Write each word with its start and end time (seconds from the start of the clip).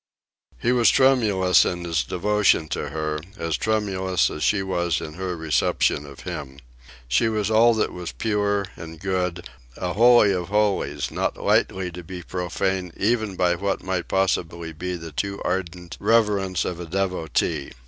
He 0.57 0.71
was 0.71 0.89
tremulous 0.89 1.63
in 1.63 1.83
his 1.83 2.03
devotion 2.03 2.67
to 2.69 2.89
her 2.89 3.19
as 3.37 3.55
tremulous 3.55 4.31
as 4.31 4.51
was 4.63 4.95
she 4.97 5.05
in 5.05 5.13
her 5.13 5.37
reception 5.37 6.07
of 6.07 6.21
him. 6.21 6.57
She 7.07 7.29
was 7.29 7.51
all 7.51 7.75
that 7.75 7.93
was 7.93 8.11
pure 8.11 8.65
and 8.75 8.99
good, 8.99 9.47
a 9.77 9.93
holy 9.93 10.33
of 10.33 10.47
holies 10.47 11.11
not 11.11 11.37
lightly 11.37 11.91
to 11.91 12.03
be 12.03 12.23
profaned 12.23 12.93
even 12.97 13.35
by 13.35 13.53
what 13.53 13.83
might 13.83 14.07
possibly 14.07 14.73
be 14.73 14.95
the 14.95 15.11
too 15.11 15.39
ardent 15.45 15.97
reverence 15.99 16.65
of 16.65 16.79
a 16.79 16.87
devotee. 16.87 17.71